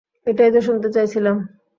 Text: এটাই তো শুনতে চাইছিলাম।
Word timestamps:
এটাই 0.27 0.51
তো 0.51 0.59
শুনতে 0.61 0.87
চাইছিলাম। 0.95 1.37